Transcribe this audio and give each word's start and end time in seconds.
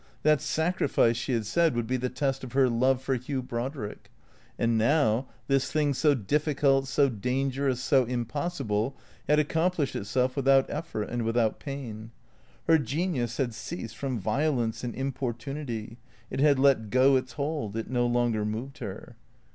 That 0.23 0.41
sacrifice, 0.41 1.15
she 1.15 1.33
had 1.33 1.45
said, 1.45 1.75
would 1.75 1.85
be 1.85 1.95
the 1.95 2.09
test 2.09 2.43
of 2.43 2.53
her 2.53 2.67
love 2.67 3.03
for 3.03 3.13
Hugh 3.13 3.43
Brodrick. 3.43 4.09
And 4.57 4.75
now, 4.75 5.27
this 5.45 5.71
thing 5.71 5.93
so 5.93 6.15
difficult, 6.15 6.87
so 6.87 7.07
dangerous, 7.07 7.79
so 7.81 8.05
impossible, 8.05 8.97
had 9.27 9.37
accomplished 9.37 9.95
itself 9.95 10.35
without 10.35 10.67
effort 10.71 11.03
and 11.11 11.21
without 11.21 11.59
pain. 11.59 12.09
Her 12.65 12.79
genius 12.79 13.37
had 13.37 13.53
ceased 13.53 13.95
from 13.95 14.17
violence 14.17 14.83
and 14.83 14.95
importunity; 14.95 15.99
it 16.31 16.39
had 16.39 16.57
let 16.57 16.89
go 16.89 17.15
its 17.15 17.33
hold; 17.33 17.77
it 17.77 17.87
no 17.87 18.07
longer 18.07 18.43
moved 18.43 18.79
her. 18.79 19.17